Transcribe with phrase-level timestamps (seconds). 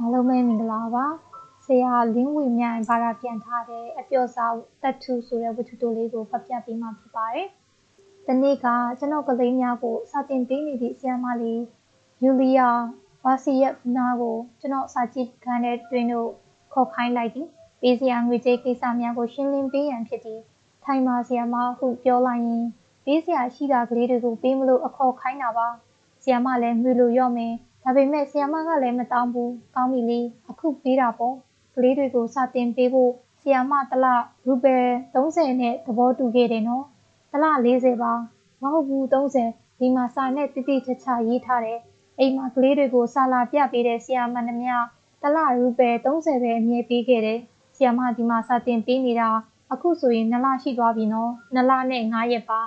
[0.00, 1.04] အားလုံးပဲမင်္ဂလာပါ
[1.66, 4.46] ဆရာလင်းဝေမြိုင်ဘာသာပြန်ထားတဲ့အပျော်စာ
[4.82, 7.48] တက်ထူဆိုတဲ့ဝတ္ထုတိုလေးကိုဖတ်ပြပေးမှာဖြစ်ပါတယ်။
[8.26, 8.66] ဒီနေ့က
[8.98, 11.62] ကျွန်တော်ကလေးများကိုစာတင်ပေးနေသည့်ဆရာမလေး
[12.22, 12.68] ယူလီယာ
[13.24, 16.30] ဝါစီယက်နာကိုကျွန်တော်စာကြည့်ခန်းတဲ့တွင်တို့
[16.72, 17.46] ခေါ်ခိုင်းလိုက်သည်။
[17.80, 20.40] ပေးစရာငွေကြေးကိစ္စများကိုရှင်းလင်းပေးရန်ဖြစ်သည်။
[20.84, 22.64] ထိုင်ပါဆရာမဟုပြောလိုက်ရင်
[23.04, 25.68] ပေးစရာရှိတာကလေးတွေကိုပေးမလို့အခေါ်ခိုင်းတာပါ။
[26.22, 27.54] ဆရာမလည်းငွေလိုရော့မယ်
[27.88, 31.34] ဒါပေမဲ့ဆီယမကလည်းမတောင်းဘူးကောင်းပြီလေအခုပေးတာပေါ့
[31.74, 34.06] ကလေးတွေကိုစတင်ပေးဖို့ဆီယမတလ
[34.46, 34.84] ရူပယ်
[35.14, 36.84] 30နဲ့သဘောတူခဲ့တယ်နော်
[37.32, 37.44] တလ
[37.74, 38.12] 40ပါ
[38.62, 39.04] မဟုတ်ဘူး
[39.42, 41.80] 30ဒီမှာစာနဲ့တိတိကျကျရေးထားတယ်
[42.18, 44.64] အိမ်မှာကလေးတွေကိုစာလာပြပေးတဲ့ဆီယမနှမ
[45.22, 47.40] တလရူပယ်30ပဲအမြဲပေးခဲ့တယ်
[47.76, 49.28] ဆီယမဒီမှာစာတင်ပေးနေတာ
[49.72, 52.60] အခုဆိုရင်2လရှိသွားပြီနော်2လနဲ့9ရက်ပါ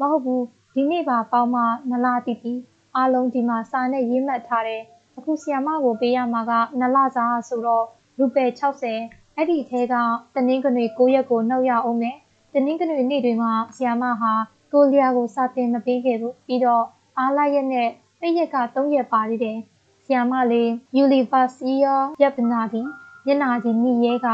[0.00, 0.44] မဟုတ်ဘူး
[0.74, 2.54] ဒီနေ့ပါပေါင်းမှ2လတိတိ
[2.96, 4.82] အားလုံးဒီမှာစာနဲ့ရေးမှတ်ထားတယ်
[5.16, 7.84] အခုဆီယမကိုပေးရမှာကနလစာဆိုတော့
[8.18, 8.50] ရူပယ်
[8.92, 9.94] 60အဲ့ဒီထဲက
[10.34, 12.16] တနင်္ဂနွေ9ရက်ကိုနှုတ်ရအောင်မယ်
[12.52, 14.32] တနင်္ဂနွေနေ့တွေမှာဆီယမဟာ
[14.72, 16.84] ကိုလျာကိုစာတင်မပေးခဲ့ဘူးပြီးတော့
[17.18, 17.88] အားလာရက်နဲ့
[18.20, 19.58] ပိတ်ရက်က3ရက်ပါသေးတယ်
[20.04, 22.82] ဆီယမလေးယူလီဗာစီယာရပ်ပနာဒီ
[23.26, 24.28] ညနာကြီးမိရဲက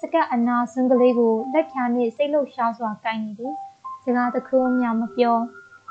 [0.00, 3.54] စကတ်အနာစွန်းကလေးကိုလက်ဖြာနဲ့စိတ်လှုပ်ရှားစွာကိုင်းနေသည်
[4.02, 5.38] စကားတခုမှမပြော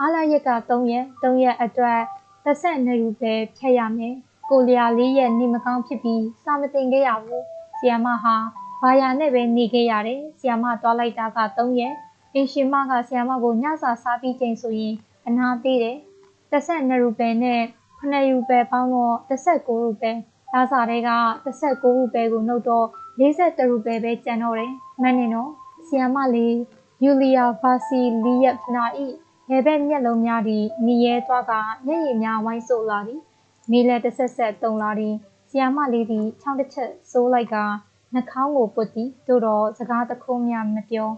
[0.00, 2.00] အားလာရက်က3ရက်3ရက်အတွက်
[2.44, 4.14] သက်ဆက်နေရူပဲဖြတ်ရမယ်
[4.50, 7.44] ကိုလျာလေးရက်နေမကောင်းဖြစ်ပြီးစာမတင်ခဲ့ရဘူး
[7.78, 8.36] ဆီယမဟာ
[8.82, 11.94] ဘာယာနဲ့ပဲနေခဲ့ရတယ်ဆီယမသွားလိုက်တာက3ရက်
[12.34, 14.94] အင်ရှင်မကဆီယမကိုညစာစားပြီးချိန်ဆိုရင်
[15.26, 15.96] အနာပေးတယ်
[16.50, 17.60] သက်ဆက်နေရူပဲနဲ့
[17.98, 20.10] ခဏရူပဲပေါင်းတော့16ရူပဲ
[20.52, 21.10] ဒါစာတွေက
[21.44, 22.86] 16ရူပဲကိုနှုတ်တော့
[23.18, 25.50] 42ရူပဲပဲကျန်တော့တယ်မှန်နေနော်
[25.86, 26.56] ဆီယမလေး
[27.04, 29.06] ယူလီယာဗာစီလီယက်နာဤ
[29.54, 31.52] ဘယ်ဘက်မျက်လုံးများသည်မိရဲသွားက
[31.86, 33.20] မျက်ရည်များဝိုင်းဆိုလာသည်
[33.70, 35.14] မိလက်တစ်ဆက်ဆက်တုံလာသည်
[35.50, 37.56] ဆီယာမလေးသည်ချောင်းတစ်ချက်စိုးလိုက်က
[38.12, 41.08] နှာခေါင်းကိုပုတ်သည်တို့တော့စကားတခုမှမပြော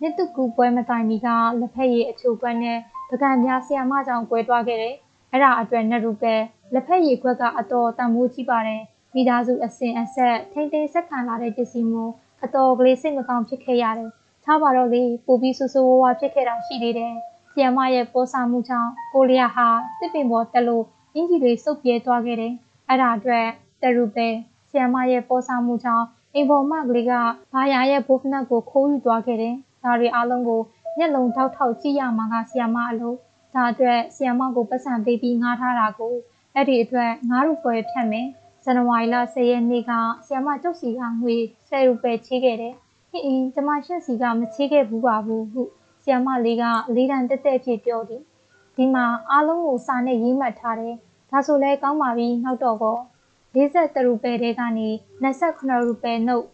[0.00, 1.28] မြစ်တုကူပွဲမတိုင်မီက
[1.60, 2.78] လက်ဖက်ရည်အချိုကွက်နဲ့
[3.10, 4.96] ပကံများဆီယာမကြောင့်ကွဲသွားခဲ့တယ်
[5.32, 6.34] အဲ့ဒါအတွက်နရူပဲ
[6.74, 8.82] လက်ဖက်ရည်ခွက်ကအတော်တန်ဖိုးကြီးပါတယ်
[9.14, 12.12] မိသားစုအစဉ်အဆက်ထိမ့်သိမ်းဆက်ခံလာတဲ့ပစ္စည်းမျိုး
[12.44, 14.10] အတော်ကလေးစိတ်မကောင်းဖြစ်ခဲ့ရတယ်။
[14.44, 17.14] ထားပါတော့လေပူပြီးဆူဆူဝါးဝါဖြစ်ခဲ့တာရှိသေးတယ်
[17.52, 19.68] ဆီယမရဲ့ပိုးဆမှုကြောင့်ကိုလျာဟာ
[20.00, 20.84] တစ်ပင်ပေါ်တက်လို့
[21.14, 22.52] အင်ကြီးတွေစုပ်ပြဲသွားခဲ့တယ်။
[22.88, 23.46] အဲ့ဒါအတွက်
[23.82, 24.28] တရူပဲ
[24.70, 27.12] ဆီယမရဲ့ပိုးဆမှုကြောင့်အိမ်ပေါ်မကလေးက
[27.52, 30.60] ဘာယာရဲ့ဘိုးဖနက်ကိုခိုးယူသွားခဲ့တယ်။ဒါတွေအားလုံးကို
[30.98, 33.16] မျက်လုံးထောက်ထောက်ကြည့်ရမှာကဆီယမအလို့
[33.54, 36.14] ဒါအတွက်ဆီယမကိုပတ်စံပေးပြီးငားထားတာကို
[36.54, 38.26] အဲ့ဒီအတွက်ငါးရူပွဲဖြတ်မယ်။
[38.64, 39.92] ဇန်နဝါရီလ10ရက်နေ့က
[40.26, 41.36] ဆီယမကျုပ်စီကငွေ
[41.68, 42.74] 10ရူပဲချေးခဲ့တယ်။
[43.10, 45.62] ဟင်းအင်းကျမရှင့်စီကမချေးခဲ့ဘူးပါဘူးဟု
[46.10, 48.22] ဆီယမလေးကလေးတန်တက်တက်ဖြစ်ပြောသည်
[48.76, 50.96] ဒီမှာအားလုံးကိုစာနဲ့ရေးမှတ်ထားတယ်
[51.30, 52.98] ဒါဆိုလဲကောင်းပါပြီနောက်တော့ကော
[53.54, 54.88] 43ရူပဲတဲကနေ
[55.22, 56.46] 29ရူပဲနှုတ်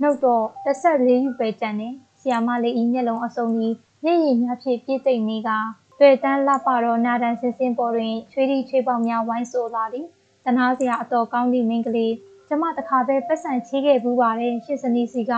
[0.00, 5.50] နှုတ်တော့14ရူပဲကျန်တယ်ဆီယမလေးဤမျက်လုံးအစုံကြီးမျက်ရည်များဖြင့်ပြည့်သိမ့်နေက
[5.98, 10.06] တွေ့တန်းလှပတော့နာဒန်စင်စင်ပေါ်တွင်ချွေးတီချွေးပေါင်များဝိုင်းဆိုလာသည်
[10.44, 12.14] တနာစရာအတော်ကောင်းသည့်မိန်းကလေး
[12.48, 15.32] ကျမတခါပဲပတ်စံချေးခဲ့ဘူးပါတယ်ရှစ်စနီစီက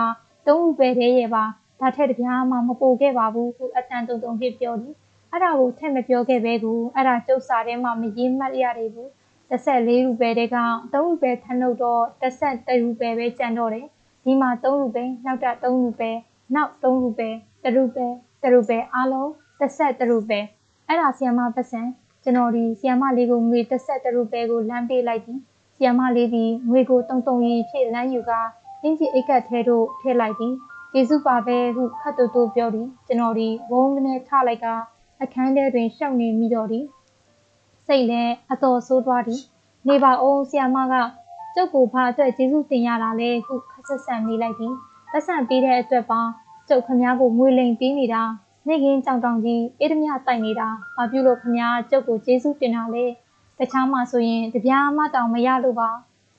[0.47, 1.43] သုံးဥပဲတည်းရဲ့ပါ
[1.83, 4.93] ဒါထက်တပြားမှမပိုခဲ့ပါဘူးဟုအတန်တုံတုံဖြစ်ပြောသည်
[5.31, 9.09] အဲ့ဒါကိုထက်မပြောခဲ့ပဲကူအဲ့ဒါကျုပ်စာထဲမှာမရေးမှတ်ရသေးဘူး
[9.49, 10.57] 14ရူပဲတဲ့က
[10.91, 13.87] 3ရူပဲထနှုတ်တော့13ရူပဲပဲကျန်တော့တယ်
[14.23, 16.11] ဒီမှာ3ရူပဲနောက်တာ3ရူပဲ
[16.55, 17.29] နောက်3ရူပဲ
[17.63, 18.05] 1ရူပဲ
[18.41, 19.29] 1ရူပဲအားလုံး
[19.59, 20.39] 13ရူပဲ
[20.87, 21.81] အဲ့ဒါဆီယမပတ်စံ
[22.23, 25.39] ကျွန်တော်ဒီဆီယမလေးကိုငွေ13ရူပဲကိုလမ်းပေးလိုက်သည်
[25.75, 28.31] ဆီယမလေးဒီငွေကိုတုံတုံရီဖြစ်လမ်းယူက
[28.81, 30.43] အင်ဂျီအိတ်ကတ်ထဲသို့ထည့်လိုက်သ
[30.95, 34.67] ည်ကျေးဇူးပါပဲဟုခတ်တူတူပြောသည်ကျွန်တော်ဒီဝုန်းကနေထလိုက်က
[35.21, 36.85] အခန်းထဲတွင်ရှောက်နေမိတော့သည်
[37.87, 39.41] စိတ်လည်းအတော်ဆိုးသွားသည်
[39.87, 40.93] နေပါအောင်ဆီယမက
[41.55, 44.73] ကျုပ်ကိုဘာအတွက်ကျေးဇူးတင်ရတာလဲဟုခက်ဆက်ဆန်မိလိုက်သည်
[45.11, 46.21] ပတ်စံပေးတဲ့အတွက်ပါ
[46.69, 48.23] ကျုပ်ခမားကိုငွေလိမ်ပေးနေတာ
[48.67, 53.05] နေကင်းကြောင်တောင်ကြီးအေးဓမြတိုက်နေတာဘာပြုလို့ခမားကျုပ်ကိုကျေးဇူးတင်တာလဲ
[53.59, 55.89] တခြားမှဆိုရင်တပြားမှတောင်မရလို့ပါ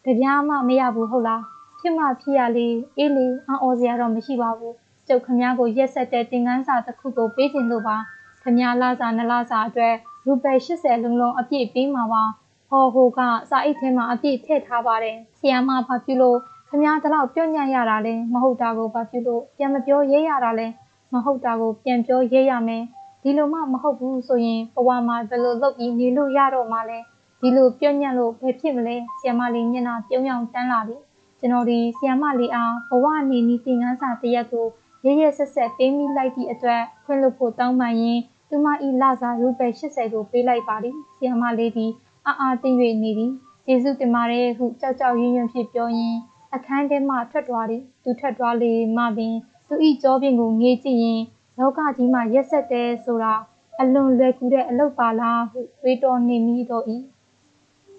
[0.06, 1.42] တပြားမှမရဘူးဟုတ်လား
[1.86, 4.74] ဖြစ်မှဖြစ်ရလေအေးလေအော်စရာတော့မရှိပါဘူး
[5.08, 7.96] ကျုပ်ခမားကိုရက်ဆက်တဲ့တင်ကန်းစာတစ်ခုကိုပေးခြင်းလို့ပါ
[8.42, 9.94] ခမားလာစာနလာစာအတွက်
[10.26, 12.22] ရူပယ်80လုံးလုံးအပြည့်ပေးမှာပါ
[12.68, 13.20] ဟောဟိုက
[13.50, 16.38] စာအိတ်ထဲမှာအပြည့်ထည့်ထားပါတယ်ဆီယာမဘာဖြစ်လို့
[16.68, 20.66] ခမားတလောက်ပြော့ညံ့ရတာလဲမဟုတ်တာကိုဘာဖြစ်လို့ပြန်မပြောရဲရတာလဲ
[21.12, 22.82] မဟုတ်တာကိုပြန်ပြောရဲရမယ်
[23.22, 26.98] ဒီလိုမှမဟုတ်ဘူးဆိုရင်ဘဝမှာဘယ်လိုလုပ်ပြီးနေလို့ရတော့မှလဲ
[27.40, 30.96] ဒီလိုပြော့ညံ့လို့ဘယ်ဖြစ်မလဲဆီယမလေးမျက်နှာပြုံးရောင်တန်းလာပြီ
[31.44, 34.66] ကျွန်တော်ဒီဆီယမလေးအားဘဝနေနီးသင်ခန်းစာတရက်ကို
[35.04, 41.92] ရရဆက်ဆက်ပေးမိလိုက်သည့်အတွက်ခွင့်လွှတ်ဖို့တောင်းပန်ရင်းသူမဤလစာရူပယ်80ကိုပေးလိုက်ပါသည်ဆီယမလေးသည်
[42.26, 42.70] အာအာသိ၍
[43.02, 43.32] နေသည်
[43.66, 46.18] ကျေးဇူးတင်ပါတယ်ဟုကြောက်ကြောက်ရွံ့ရွံ့ဖြင့်ပြောရင်း
[46.54, 49.34] အခန်းထဲမှထွက်သွားသည်သူထွက်သွားလေမှပင်
[49.68, 51.20] သူ၏ကြောပြင်ကိုငေးကြည့်ရင်
[51.58, 53.34] လောကကြီးမှာရက်ဆက်တယ်ဆိုတာ
[53.80, 56.84] အလွန်လွယ်ကူတဲ့အလုပ်ပါလားဟုတွေးတောနေမိတော့၏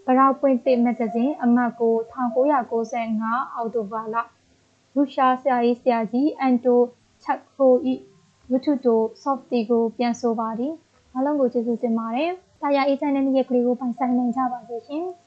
[0.07, 4.15] ဗရောက်ပွင့်သစ်မဂ္ဂဇင်းအမှတ်ကို1995အောက်တိုဘာလ
[4.95, 6.81] ရုရှားဆရာကြီးဆရာကြီးအန်တို
[7.23, 7.73] ချက်ခို၏
[8.51, 10.73] ဝတ္ထုတို software ကိုပြန်ဆိုပါသည်
[11.13, 12.31] အားလုံးကိုကျေးဇူးတင်ပါတယ်။
[12.61, 15.05] တာယာအေးချမ်းတဲ့နေ့ရက်လေးကိုပိုင်ဆိုင်နိုင်ကြပါစေရှင်။